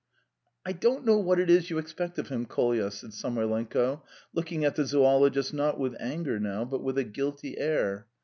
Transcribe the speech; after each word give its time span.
"I 0.65 0.71
don't 0.71 1.05
know 1.05 1.19
what 1.19 1.39
it 1.39 1.47
is 1.47 1.69
you 1.69 1.77
expect 1.77 2.17
of 2.17 2.29
him, 2.29 2.47
Kolya," 2.47 2.89
said 2.89 3.11
Samoylenko, 3.13 4.01
looking 4.33 4.65
at 4.65 4.73
the 4.75 4.83
zoologist, 4.87 5.53
not 5.53 5.79
with 5.79 5.95
anger 5.99 6.39
now, 6.39 6.65
but 6.65 6.81
with 6.81 6.97
a 6.97 7.03
guilty 7.03 7.59
air. 7.59 8.07